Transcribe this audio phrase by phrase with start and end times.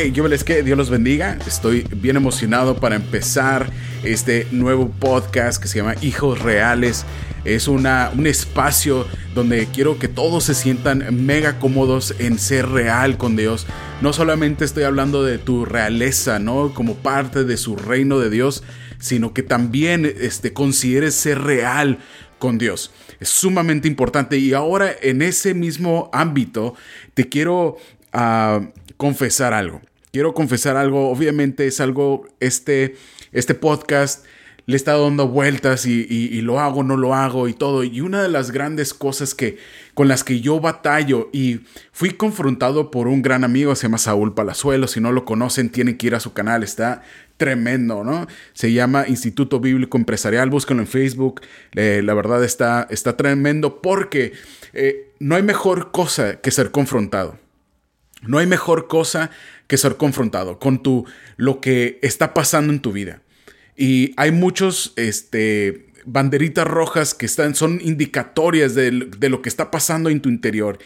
[0.00, 1.36] Hey, yo les que Dios los bendiga.
[1.44, 3.68] Estoy bien emocionado para empezar
[4.04, 7.04] este nuevo podcast que se llama Hijos Reales.
[7.44, 13.18] Es una, un espacio donde quiero que todos se sientan mega cómodos en ser real
[13.18, 13.66] con Dios.
[14.00, 16.72] No solamente estoy hablando de tu realeza, ¿no?
[16.74, 18.62] Como parte de su reino de Dios,
[19.00, 21.98] sino que también este, consideres ser real
[22.38, 22.92] con Dios.
[23.18, 26.76] Es sumamente importante y ahora en ese mismo ámbito
[27.14, 27.78] te quiero
[28.12, 28.60] a
[28.96, 29.80] confesar algo.
[30.12, 32.96] Quiero confesar algo, obviamente es algo, este,
[33.32, 34.24] este podcast
[34.68, 37.84] le está dando vueltas y, lo hago, no lo hago y todo.
[37.84, 39.56] Y una de las grandes cosas que,
[39.94, 44.34] con las que yo batallo y fui confrontado por un gran amigo, se llama Saúl
[44.34, 47.00] Palazuelo, si no lo conocen tienen que ir a su canal, está
[47.38, 48.26] tremendo, ¿no?
[48.52, 51.40] Se llama Instituto Bíblico Empresarial, búsquenlo en Facebook,
[51.72, 54.34] la verdad está, está tremendo porque
[54.74, 57.38] eh, no hay mejor cosa que ser confrontado.
[58.20, 59.30] No hay mejor cosa
[59.68, 63.22] que ser confrontado con tu, lo que está pasando en tu vida.
[63.76, 69.70] Y hay muchos este, banderitas rojas que están, son indicatorias de, de lo que está
[69.70, 70.78] pasando en tu interior.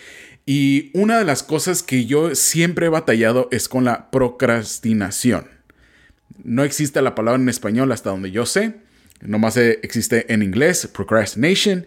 [0.44, 5.46] Y una de las cosas que yo siempre he batallado es con la procrastinación.
[6.42, 8.74] No existe la palabra en español hasta donde yo sé.
[9.20, 11.86] Nomás existe en inglés, procrastination.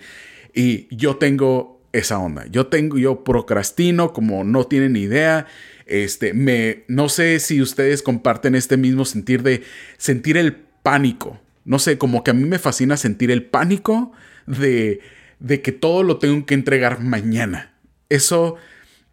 [0.53, 2.45] Y yo tengo esa onda.
[2.47, 5.47] Yo tengo, yo procrastino como no tienen idea.
[5.85, 9.63] Este, me, no sé si ustedes comparten este mismo sentir de
[9.97, 11.39] sentir el pánico.
[11.63, 14.11] No sé, como que a mí me fascina sentir el pánico
[14.45, 14.99] de,
[15.39, 17.73] de que todo lo tengo que entregar mañana.
[18.09, 18.55] Eso,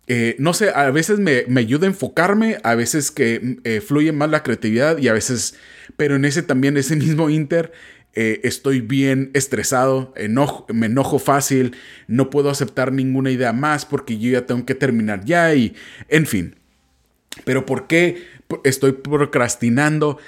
[0.07, 4.31] eh, no sé, a veces me, ayuda a enfocarme, a veces que eh, fluye más
[4.31, 5.55] la creatividad y a veces,
[5.97, 7.73] pero en ese también, ese mismo inter,
[8.15, 10.13] eh, estoy bien estresado,
[10.69, 11.75] me enojo fácil,
[12.09, 15.75] no puedo aceptar ninguna idea más porque yo ya tengo que terminar ya y,
[16.09, 16.57] en fin.
[17.45, 18.27] Pero ¿por qué
[18.65, 20.19] estoy procrastinando?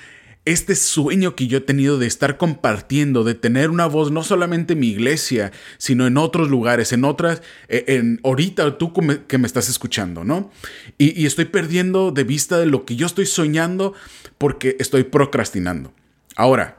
[0.47, 4.75] Este sueño que yo he tenido de estar compartiendo, de tener una voz no solamente
[4.75, 8.93] en mi iglesia, sino en otros lugares, en otras, eh, en ahorita tú
[9.27, 10.51] que me estás escuchando, ¿no?
[10.99, 13.95] Y, y estoy perdiendo de vista de lo que yo estoy soñando
[14.37, 15.95] porque estoy procrastinando.
[16.37, 16.79] Ahora,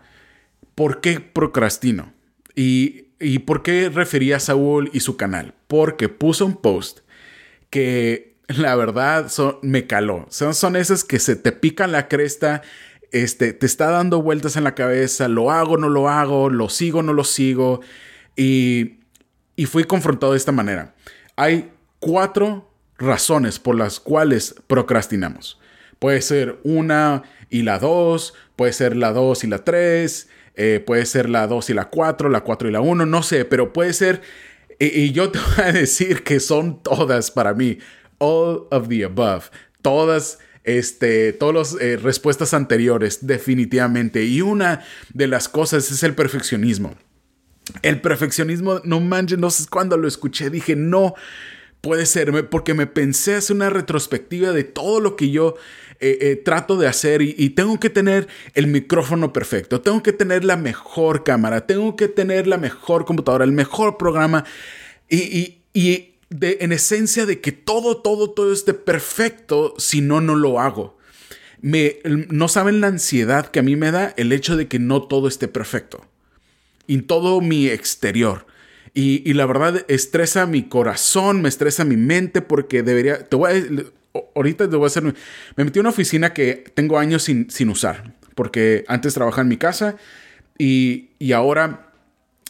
[0.76, 2.14] ¿Por qué procrastino?
[2.54, 5.54] ¿Y, y por qué refería a Saúl y su canal?
[5.68, 7.00] Porque puso un post
[7.70, 9.32] que la verdad
[9.62, 10.28] me caló.
[10.30, 12.62] Son, son esas que se te pican la cresta,
[13.12, 17.02] este, te está dando vueltas en la cabeza, lo hago, no lo hago, lo sigo,
[17.02, 17.82] no lo sigo.
[18.36, 19.00] Y,
[19.56, 20.94] y fui confrontado de esta manera.
[21.36, 25.60] Hay cuatro razones por las cuales procrastinamos.
[26.00, 31.06] Puede ser una y la dos, puede ser la dos y la tres, eh, puede
[31.06, 33.94] ser la 2 y la 4, la 4 y la 1, no sé, pero puede
[33.94, 34.22] ser,
[34.80, 37.80] y, yo te voy a decir que son todas para mí,
[38.18, 39.50] all of the above,
[39.82, 44.24] todas este, todas las eh, respuestas anteriores, definitivamente.
[44.24, 44.84] Y una
[45.14, 46.96] de las cosas es el perfeccionismo.
[47.84, 51.14] El perfeccionismo, no manches, no sé cuándo lo escuché, dije, no
[51.86, 55.54] puede ser, porque me pensé hacer una retrospectiva de todo lo que yo
[56.00, 60.44] eh, eh, trato de hacer y, tengo que tener el micrófono perfecto, tengo que tener
[60.44, 64.46] la mejor cámara, tengo que tener la mejor computadora, el mejor programa
[65.12, 70.98] y, en esencia de que todo, todo, todo esté perfecto, si no, no lo hago.
[71.62, 75.04] Me, no saben la ansiedad que a mí me da el hecho de que no
[75.04, 76.04] todo esté perfecto.
[76.88, 78.48] En todo mi exterior.
[78.98, 84.76] Y, la verdad estresa mi corazón, me estresa mi mente porque debería, a, ahorita te
[84.78, 88.86] voy a hacer, me metí en una oficina que tengo años sin, sin usar, porque
[88.88, 89.98] antes trabajaba en mi casa
[90.58, 91.92] y, y, ahora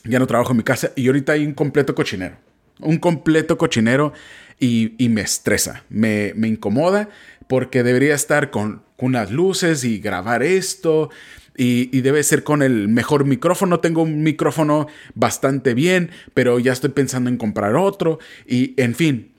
[0.04, 2.38] ya no trabajo en mi casa y ahorita hay un completo cochinero,
[2.80, 4.14] un completo cochinero
[4.60, 7.10] y, y me estresa, me, me, incomoda
[7.48, 11.10] porque debería estar con, con unas luces y grabar esto.
[11.58, 13.80] Y, debe ser con el mejor micrófono.
[13.80, 18.20] Tengo un micrófono bastante bien, pero ya estoy pensando en comprar otro.
[18.46, 19.34] Y en fin,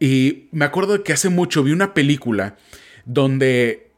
[0.00, 2.56] y me acuerdo que hace mucho vi una película
[3.04, 3.90] donde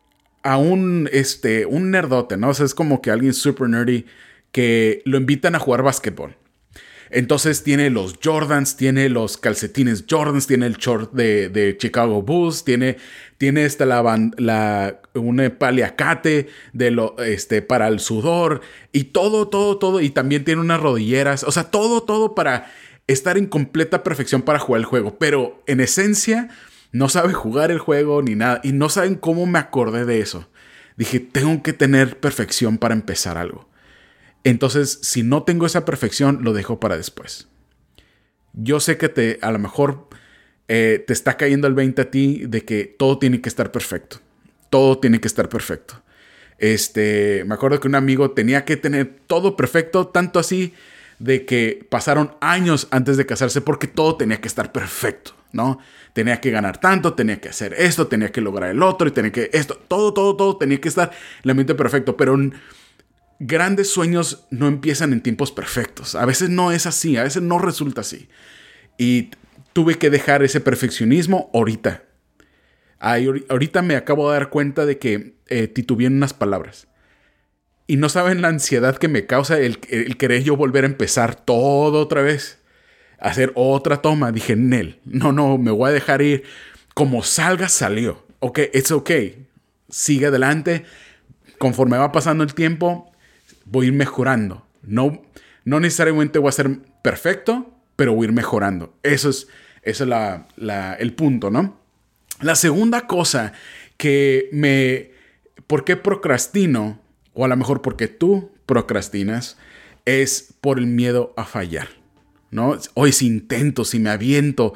[0.42, 2.50] a un, este, un nerdote, ¿no?
[2.50, 4.06] O sea, es como que alguien super nerdy
[4.52, 6.36] que lo invitan a jugar básquetbol.
[7.10, 12.98] Entonces tiene los Jordans, tiene los calcetines Jordans, tiene el short de, Chicago Bulls, tiene,
[13.38, 14.02] tiene esta la,
[14.36, 18.60] la, un paliacate de lo, este, para el sudor
[18.92, 20.00] y todo, todo, todo.
[20.00, 22.70] Y también tiene unas rodilleras, o sea, todo, todo para
[23.06, 26.50] estar en completa perfección para jugar el juego, pero en esencia
[26.92, 30.48] no sabe jugar el juego ni nada y no saben cómo me acordé de eso.
[30.96, 33.68] Dije, tengo que tener perfección para empezar algo.
[34.42, 37.48] Entonces, si no tengo esa perfección, lo dejo para después.
[38.52, 40.08] Yo sé que te, a lo mejor
[40.68, 44.18] eh, te está cayendo el 20 a ti de que todo tiene que estar perfecto.
[44.70, 46.02] todo tiene que estar perfecto.
[46.58, 50.74] Este, me acuerdo que un amigo tenía que tener todo perfecto, tanto así
[51.18, 55.78] de que pasaron años antes de casarse porque todo tenía que estar perfecto, ¿no?
[56.12, 59.32] Tenía que ganar tanto, tenía que hacer esto, tenía que lograr el otro y tenía
[59.32, 62.36] que esto, todo, todo, todo tenía que estar en la mente perfecto, pero
[63.40, 66.14] grandes sueños no empiezan en tiempos perfectos.
[66.14, 68.28] A veces no es así, a veces no resulta así.
[68.96, 69.30] Y
[69.78, 72.02] tuve que dejar ese perfeccionismo ahorita.
[72.98, 76.88] ahorita me acabo de dar cuenta de que eh, titubeé en unas palabras.
[77.86, 81.36] Y no saben la ansiedad que me causa el, el, querer yo volver a empezar
[81.36, 82.58] todo otra vez.
[83.20, 84.32] Hacer otra toma.
[84.32, 86.42] Dije, Nel, no, no, me voy a dejar ir.
[86.92, 88.26] Como salga, salió.
[88.40, 89.12] Ok, it's ok.
[89.88, 90.86] Sigue adelante.
[91.58, 93.12] Conforme va pasando el tiempo,
[93.64, 94.66] voy a ir mejorando.
[94.82, 95.22] No,
[95.64, 98.98] no necesariamente voy a ser perfecto, pero voy a ir mejorando.
[99.04, 99.46] Eso es,
[99.82, 100.10] eso es
[100.98, 101.78] el punto, ¿no?
[102.40, 103.52] La segunda cosa
[103.96, 105.10] que me...
[105.66, 107.00] ¿Por qué procrastino?
[107.34, 109.56] O a lo mejor porque tú procrastinas,
[110.04, 111.88] es por el miedo a fallar,
[112.50, 112.78] ¿no?
[112.94, 114.74] Hoy si intento, si me aviento,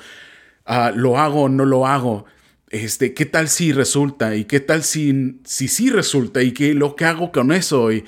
[0.65, 2.27] ah, lo hago o no lo hago.
[2.71, 4.35] Este, ¿qué tal si resulta?
[4.37, 6.43] ¿Y qué tal si, si sí resulta?
[6.43, 7.93] ¿Y qué lo que hago con eso?
[7.93, 8.05] Y,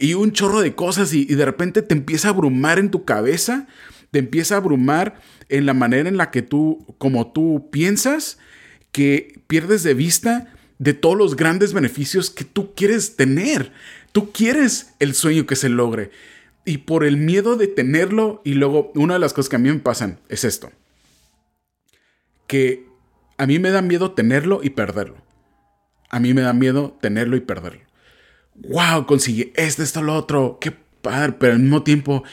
[0.00, 3.66] y un chorro de cosas y, de repente te empieza a abrumar en tu cabeza,
[4.10, 8.38] te empieza a abrumar en la manera en la que tú, como tú piensas,
[8.92, 13.72] que pierdes de vista de todos los grandes beneficios que tú quieres tener.
[14.12, 16.10] Tú quieres el sueño que se logre.
[16.64, 19.70] Y por el miedo de tenerlo, y luego una de las cosas que a mí
[19.70, 20.70] me pasan es esto.
[22.46, 22.86] Que
[23.36, 25.16] a mí me da miedo tenerlo y perderlo.
[26.10, 27.88] A mí me da miedo tenerlo y perderlo
[28.66, 32.24] wow, consigue este, esto, lo otro, qué padre, pero al mismo tiempo,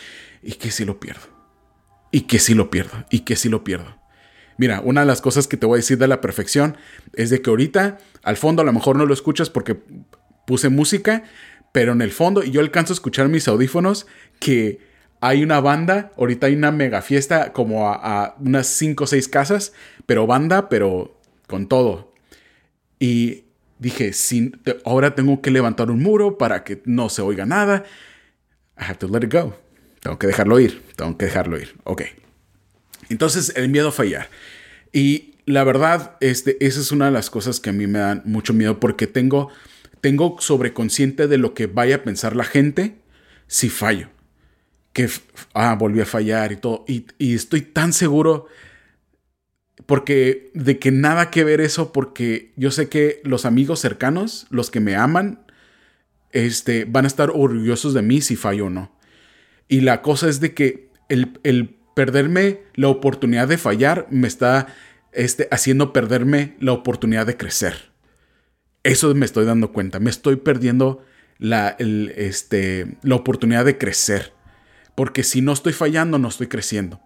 [0.41, 1.27] y que si lo pierdo,
[2.15, 3.97] y que si lo pierdo, y que si lo pierdo.
[4.55, 6.77] Mira, una de las cosas que te voy a decir de la perfección
[7.13, 9.77] es de que ahorita, al fondo, a lo mejor no lo escuchas porque
[10.47, 11.25] puse música,
[11.73, 14.07] pero en el fondo, y yo alcanzo a escuchar mis audífonos,
[14.39, 14.79] que
[15.19, 19.73] hay una banda, ahorita hay una mega fiesta como a, unas 5 o 6 casas,
[20.05, 22.13] pero banda, pero con todo.
[22.97, 23.43] Y
[23.77, 27.83] dije, sin, ahora tengo que levantar un muro para que no se oiga nada.
[28.79, 29.64] I have to let it go.
[30.05, 30.83] Tengo que dejarlo ir.
[30.95, 31.73] Tengo que dejarlo ir.
[31.83, 32.03] Ok.
[33.09, 34.29] Entonces, el miedo a fallar.
[34.93, 38.21] Y la verdad, este, esa es una de las cosas que a mí me dan
[38.23, 39.49] mucho miedo porque tengo,
[40.01, 42.99] tengo sobreconsciente de lo que vaya a pensar la gente
[43.47, 44.09] si fallo.
[44.93, 45.09] Que,
[45.55, 46.85] ah, volví a fallar y todo.
[46.87, 48.45] Y, estoy tan seguro
[49.87, 54.69] porque de que nada que ver eso, porque yo sé que los amigos cercanos, los
[54.69, 55.47] que me aman,
[56.31, 58.94] este, van a estar orgullosos de mí si fallo o no.
[59.67, 64.67] Y la cosa es de que el, perderme la oportunidad de fallar me está
[65.11, 67.91] este, haciendo perderme la oportunidad de crecer.
[68.83, 69.99] Eso me estoy dando cuenta.
[69.99, 71.03] Me estoy perdiendo
[71.37, 74.33] la, este, la oportunidad de crecer.
[74.93, 77.01] Porque si no estoy fallando, no estoy creciendo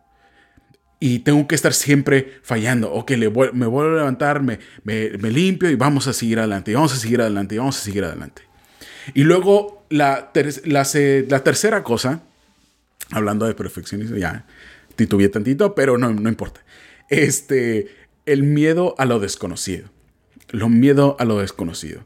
[1.00, 2.92] y tengo que estar siempre fallando.
[2.92, 4.60] Ok, me vuelvo a levantar, me,
[5.30, 8.04] limpio y vamos a seguir adelante, y vamos a seguir adelante, y vamos a seguir
[8.04, 8.42] adelante.
[9.14, 10.32] Y luego la,
[10.66, 12.24] la, tercera cosa,
[13.12, 14.46] hablando de perfeccionismo, ya
[14.96, 16.62] titubeé tantito, pero no, no importa.
[17.10, 17.88] Este,
[18.26, 19.90] el miedo a lo desconocido.
[20.50, 22.06] Lo miedo a lo desconocido.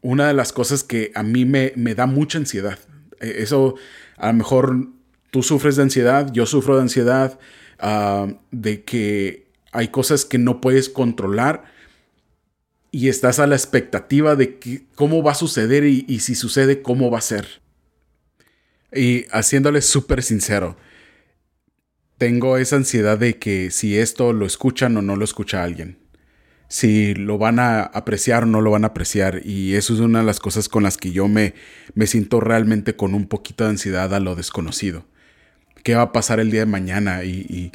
[0.00, 2.78] una de las cosas que a mí me, me da mucha ansiedad.
[3.20, 3.76] E, eso
[4.16, 4.88] a lo mejor
[5.30, 7.38] tú sufres de ansiedad, yo sufro de ansiedad,
[8.50, 11.64] de que hay cosas que no puedes controlar
[12.92, 17.10] y estás a la expectativa de que, cómo va a suceder y si sucede, cómo
[17.10, 17.62] va a ser.
[18.94, 20.76] Y haciéndole súper sincero,
[22.18, 25.98] tengo esa ansiedad de que si esto lo escuchan o no lo escucha alguien.
[26.68, 29.42] Si lo van a apreciar o no lo van a apreciar.
[29.44, 31.54] Y eso es una de las cosas con las que yo me,
[31.94, 35.04] me siento realmente con un poquito de ansiedad a lo desconocido
[35.82, 37.24] qué va a pasar el día de mañana.
[37.24, 37.72] Y,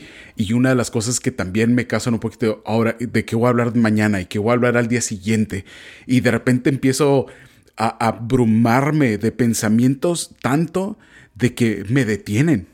[0.53, 3.49] una de las cosas que también me casan un poquito ahora, de qué voy a
[3.49, 5.65] hablar mañana y qué voy a hablar al día siguiente.
[6.05, 7.27] Y de repente empiezo
[7.77, 10.97] a abrumarme de pensamientos tanto
[11.35, 12.67] de que me detienen.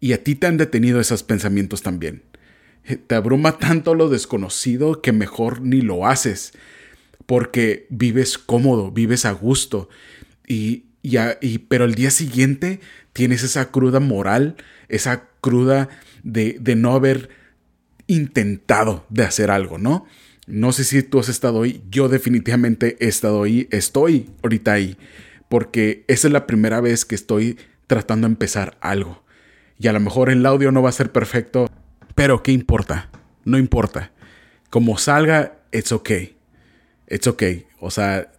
[0.00, 2.22] Y a ti te han detenido esos pensamientos también.
[3.06, 6.52] Te abruma tanto lo desconocido que mejor ni lo haces.
[7.26, 9.88] Porque vives cómodo, vives a gusto.
[10.46, 12.80] Y, y, pero el día siguiente
[13.12, 14.56] tienes esa cruda moral,
[14.88, 15.88] esa cruda
[16.22, 17.28] de, de no haber
[18.06, 20.06] intentado de hacer algo, ¿no?
[20.48, 24.96] No sé si tú has estado ahí, yo definitivamente he estado ahí, estoy ahorita ahí,
[25.50, 29.22] porque esa es la primera vez que estoy tratando de empezar algo.
[29.78, 31.68] Y a lo mejor el audio no va a ser perfecto,
[32.14, 33.10] pero ¿qué importa?
[33.44, 34.10] No importa.
[34.70, 36.36] Como salga, it's okay.
[37.06, 37.66] It's okay.
[37.78, 38.32] O sea,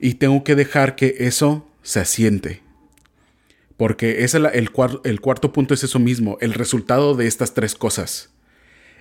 [0.00, 2.62] y tengo que dejar que eso se asiente.
[3.76, 4.70] Porque es el, el,
[5.04, 6.36] el cuarto punto es eso mismo.
[6.40, 8.30] El resultado de estas tres cosas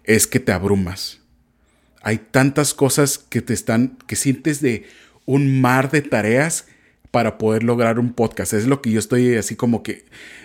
[0.03, 1.20] es que te abrumas.
[2.01, 4.85] Hay tantas cosas que te están, que sientes de
[5.25, 6.65] un mar de tareas
[7.11, 8.53] para poder lograr un podcast.
[8.53, 10.03] Es lo que yo estoy así como que eh,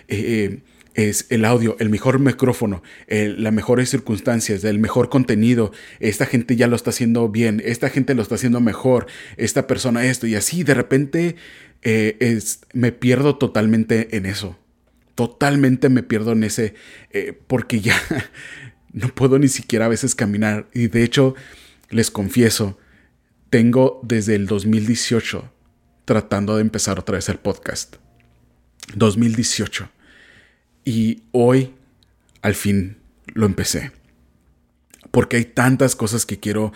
[0.09, 0.59] eh,
[0.93, 5.71] es el audio, el mejor micrófono, las mejores circunstancias, el mejor contenido.
[5.99, 9.05] Esta gente ya lo está haciendo bien, esta gente lo está haciendo mejor,
[9.37, 11.35] esta persona esto y así de repente
[11.83, 14.57] eh, es, me pierdo totalmente en eso.
[15.13, 16.75] Totalmente me pierdo en ese,
[17.47, 17.99] porque ya
[18.91, 20.67] no puedo ni siquiera a veces caminar.
[20.73, 21.35] Y de hecho,
[21.89, 22.77] les confieso,
[23.49, 25.51] tengo desde el 2018
[26.05, 27.97] tratando de empezar otra vez el podcast.
[28.95, 29.89] 2018.
[30.85, 31.73] Y hoy,
[32.41, 33.91] al fin, lo empecé.
[35.11, 36.71] Porque hay tantas cosas que quiero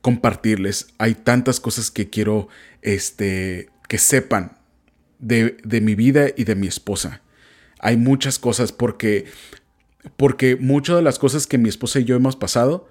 [0.00, 0.88] compartirles.
[0.98, 2.48] Hay tantas cosas que quiero
[2.82, 4.58] este, que sepan
[5.20, 7.22] de, de mi vida y de mi esposa.
[7.78, 9.26] Hay muchas cosas porque,
[10.16, 12.88] porque muchas de las cosas que mi esposa y yo hemos pasado,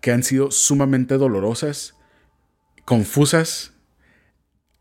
[0.00, 1.94] que han sido sumamente dolorosas,
[2.84, 3.72] confusas,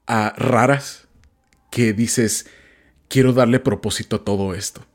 [0.07, 1.07] raras
[1.71, 2.47] que dices,
[3.07, 4.85] quiero darle propósito a todo esto.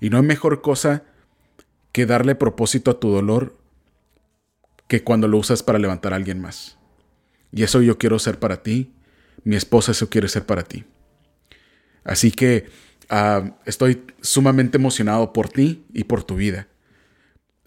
[0.00, 1.04] Y no hay mejor cosa
[1.92, 3.56] que darle propósito a tu dolor
[4.88, 6.78] que cuando lo usas para levantar a alguien más.
[7.52, 8.92] Y eso yo quiero ser para ti,
[9.44, 10.84] mi esposa eso quiere ser para ti.
[12.02, 12.66] Así que
[13.10, 16.68] ah, estoy sumamente emocionado por ti y por tu vida.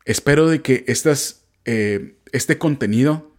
[0.06, 3.36] Espero de que estas, eh, este contenido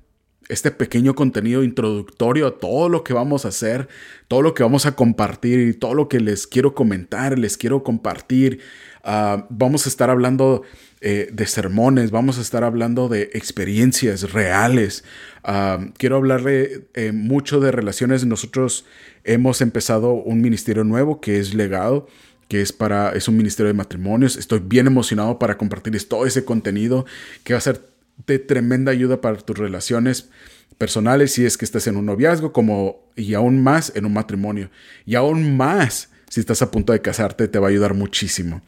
[0.49, 3.89] este pequeño contenido introductorio a todo lo que vamos a hacer,
[4.29, 7.83] todo lo que vamos a compartir y todo lo que les quiero comentar, les quiero
[7.83, 8.61] compartir.
[9.05, 10.63] Ah, vamos a estar hablando
[11.01, 15.05] eh, de sermones, vamos a estar hablando de experiencias reales.
[15.45, 18.25] Ah, quiero hablarle eh, mucho de relaciones.
[18.25, 18.87] Nosotros
[19.25, 22.07] hemos empezado un ministerio nuevo que es legado
[22.49, 24.37] que es para es un ministerio de matrimonios.
[24.37, 27.05] Estoy bien emocionado para compartirles todo ese contenido
[27.45, 27.83] que va a ser
[28.27, 30.31] de tremenda ayuda para tus relaciones
[30.77, 34.71] personales si es que estás en un noviazgo como y aún más en un matrimonio
[35.05, 38.63] y aún más si estás a punto de casarte te va a ayudar muchísimo.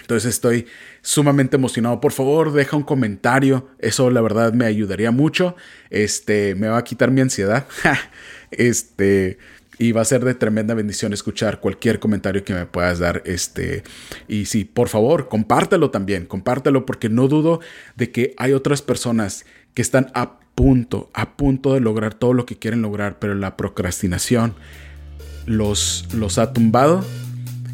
[0.00, 0.66] Entonces estoy
[1.02, 2.00] sumamente emocionado.
[2.00, 3.68] Por favor, deja un comentario.
[3.78, 5.56] Eso la verdad me ayudaría mucho.
[5.88, 7.66] Este, me va a quitar mi ansiedad.
[8.50, 9.38] este,
[9.78, 13.22] y va a ser de tremenda bendición escuchar cualquier comentario que me puedas dar.
[13.24, 13.82] Este,
[14.28, 17.60] y sí, por favor, compártelo también, compártelo porque no dudo
[17.96, 22.46] de que hay otras personas que están a punto, a punto de lograr todo lo
[22.46, 24.54] que quieren lograr, pero la procrastinación
[25.46, 27.04] los, los ha tumbado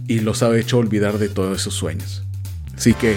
[0.09, 2.25] y los ha hecho olvidar de todos esos sueños.
[2.75, 3.17] Así que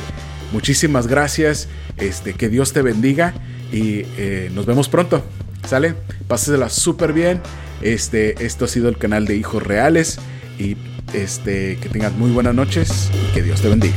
[0.52, 3.34] muchísimas gracias, este, que Dios te bendiga
[3.72, 5.24] y eh, nos vemos pronto.
[5.66, 5.96] ¿Sale?
[6.28, 7.42] Pásesela súper bien.
[7.84, 10.20] Este, esto ha sido el canal de Hijos Reales
[10.58, 10.78] y
[11.14, 13.96] este, que tengas muy buenas noches y que Dios te bendiga.